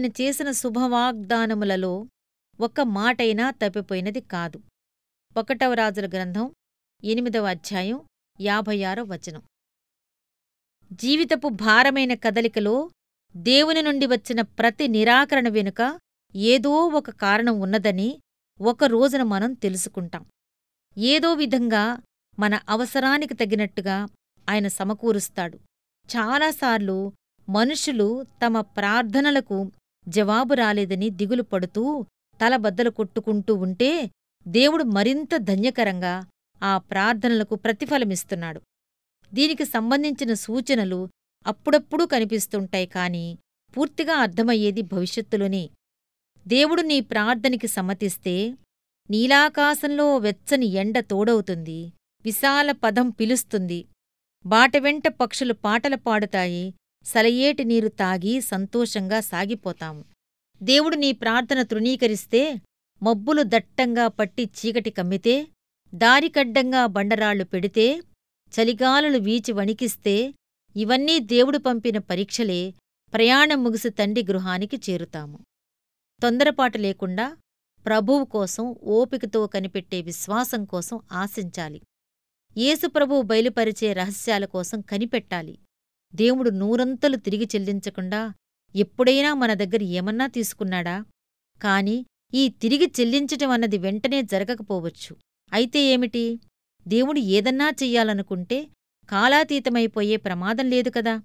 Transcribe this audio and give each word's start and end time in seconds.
ఆయన 0.00 0.08
చేసిన 0.20 0.50
శుభవాగ్దానములలో 0.50 2.06
ఒక్క 2.60 2.80
మాటైనా 2.80 3.50
తప్పిపోయినది 3.50 4.20
కాదు. 4.20 4.60
ఒకటవ 5.36 5.74
రాజుల 5.74 6.08
గ్రంథం 6.08 6.54
ఎనిమిదవ 7.04 7.46
అధ్యాయం 7.46 8.00
యాభై 8.40 8.82
ఆరో 8.82 9.02
వచనం. 9.02 9.42
జీవితపు 10.92 11.48
భారమైన 11.48 12.14
కదలికలో 12.14 12.90
దేవుని 13.36 13.82
నుండి 13.82 14.06
వచ్చిన 14.06 14.40
ప్రతి 14.40 14.88
నిరాకరణ 14.88 15.48
వెనుక 15.48 16.00
ఏదో 16.36 16.70
ఒక 16.70 17.10
కారణం 17.10 17.60
ఉన్నదని 17.60 18.20
ఒక 18.60 18.84
రోజున 18.84 19.22
మనం 19.22 19.52
తెలుసుకుంటాం. 19.52 20.26
ఏదో 20.98 21.34
విధంగా 21.34 22.02
మన 22.38 22.60
అవసరానికి 22.68 23.34
తగినట్టుగా 23.34 24.06
ఆయన 24.48 24.68
సమకూరుస్తాడు. 24.68 25.56
చాలాసార్లు 26.16 27.12
మనుషులు 27.48 28.22
తమ 28.22 28.60
ప్రార్థనలకు 28.60 29.72
జవాబు 30.08 30.54
రాలేదని 30.54 31.10
దిగులు 31.10 31.42
పడుతూ 31.42 32.06
తలబద్దలు 32.40 32.90
కొట్టుకుంటూ 32.90 33.54
ఉంటే 33.54 34.10
దేవుడు 34.46 34.84
మరింత 34.84 35.36
ధన్యకరంగా 35.36 36.26
ఆ 36.62 36.78
ప్రార్థనలకు 36.78 37.54
ప్రతిఫలమిస్తున్నాడు. 37.54 38.60
దీనికి 39.32 39.64
సంబంధించిన 39.64 40.32
సూచనలు 40.34 41.08
అప్పుడప్పుడు 41.46 42.04
కనిపిస్తుంటాయి 42.04 42.86
కాని 42.86 43.38
పూర్తిగా 43.76 44.14
అర్థమయ్యేది 44.14 44.82
భవిష్యత్తులోనే. 44.82 45.70
దేవుడు 46.46 46.82
నీ 46.82 47.00
ప్రార్థనికి 47.00 47.68
సమ్మతిస్తే 47.68 48.56
నీలాకాశంలో 49.10 50.16
వెచ్చని 50.16 50.66
ఎండ 50.66 50.98
తోడవుతుంది 51.00 51.92
విశాల 52.24 52.70
పదం 52.72 53.10
పిలుస్తుంది 53.10 53.88
బాటవెంట 54.46 55.08
పక్షులు 55.08 55.52
పాటలు 55.52 55.96
పాడుతాయి 55.96 56.74
సలయేటి 57.04 57.64
నీరు 57.64 57.88
తాగి 57.88 58.40
సంతోషంగా 58.40 59.20
సాగిపోతాము. 59.20 60.04
దేవుడు 60.62 60.96
నీ 60.96 61.12
ప్రార్థన 61.12 61.62
తృణీకరిస్తే 61.62 62.54
మబ్బులు 63.02 63.42
దట్టంగా 63.46 64.08
పట్టి 64.08 64.44
చీకటి 64.44 64.90
కమ్మితే 64.90 65.46
దారికడ్డంగా 65.94 66.86
బండరాళ్ళు 66.86 67.44
పెడితే 67.44 68.02
చలిగాలులు 68.52 69.18
వీచి 69.18 69.52
వణికిస్తే 69.52 70.34
ఇవన్నీ 70.76 71.18
దేవుడు 71.18 71.58
పంపిన 71.58 71.98
పరీక్షలే 71.98 72.74
ప్రయాణం 73.12 73.64
ముగిసి 73.64 73.90
తండ్రి 73.90 74.24
గృహానికి 74.30 74.80
చేరుతాము. 74.90 75.38
తొందరపాటు 76.22 76.78
లేకుండా 76.78 77.36
ప్రభువు 77.86 78.24
కోసం 78.24 78.64
ఓపికతో 78.82 79.46
కనిపెట్టే 79.46 80.02
విశ్వాసం 80.02 80.64
కోసం 80.64 81.00
ఆశించాలి. 81.12 81.80
యేసుప్రభువు 82.56 83.22
బయలుపరిచే 83.22 83.92
రహస్యాల 83.92 84.44
కోసం 84.44 84.80
కనిపెట్టాలి. 84.80 85.58
దేవుడు 86.14 86.50
నూరంతలు 86.50 87.16
తిరిగి 87.16 87.44
చెల్లించకుండా 87.44 88.32
ఎప్పుడైనా 88.76 89.34
మన 89.34 89.54
దగ్గర 89.54 89.82
ఏమన్నా 89.82 90.26
తీసుకున్నాడా? 90.26 91.04
కాని 91.62 92.06
ఈ 92.34 92.48
తిరిగి 92.48 92.92
చెల్లించటం 93.00 93.50
అన్నది 93.50 93.78
వెంటనే 93.78 94.22
జరగకపోవచ్చు. 94.22 95.16
అయితే 95.52 95.80
ఏమిటి? 95.80 96.40
దేవుడు 96.88 97.18
ఏదన్నా 97.18 97.70
చెయ్యాలనుకుంటే 97.82 98.68
కాలాతీతమైపోయే 99.08 100.16
ప్రమాదం 100.16 100.70
లేదు 100.70 100.90
కదా? 100.90 101.22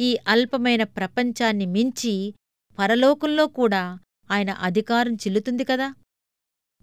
ఈ 0.00 0.18
అల్పమైన 0.28 0.82
ప్రపంచాన్ని 0.84 1.66
మించి 1.66 2.34
పరలోకంలో 2.78 3.46
కూడా 3.46 3.98
ఆయన 4.30 4.50
అధికారం 4.50 5.14
చిల్లుతుంది 5.14 5.64
కదా? 5.64 5.94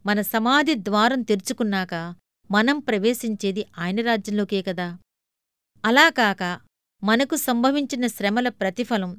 మన 0.05 0.22
సమాధి 0.22 0.75
ద్వారం 0.75 1.22
తెరుచుకున్నాక 1.22 2.16
మనం 2.52 2.79
ప్రవేశించేది 2.79 3.66
ఆయన 3.77 4.02
రాజ్యంలోకే 4.02 4.61
కదా? 4.61 4.97
అలా 5.85 6.09
కాక 6.09 6.59
మనకు 7.03 7.35
సంభవించిన 7.35 8.07
శ్రమల 8.07 8.50
ప్రతిఫలం 8.50 9.12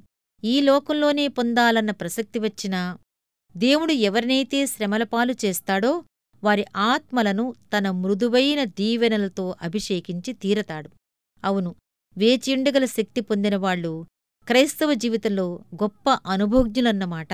ఈ 0.44 0.60
లోకంలోనే 0.60 1.28
పొందాలన్న 1.28 1.91
ప్రసక్తి 1.91 2.38
వచ్చినా 2.38 2.98
దేవుడు 3.56 3.93
ఎవరినైతే 3.93 4.66
శ్రమలపాలు 4.66 5.34
చేస్తాడో 5.44 6.04
వారి 6.42 6.65
ఆత్మలను 6.76 7.54
తన 7.72 7.91
మృదువైన 7.91 8.65
దీవెనలతో 8.65 9.56
అభిషేకించి 9.62 10.32
తీరతాడు. 10.32 10.91
అవును 11.44 11.75
వేచియుండగల 12.16 12.84
శక్తి 12.84 13.21
పొందినవాళ్ళు 13.21 13.92
క్రైస్తవ 14.47 14.94
జీవితంలో 14.94 15.47
గొప్ప 15.75 16.10
అనుభోగ్యులన్నమాట 16.26 17.32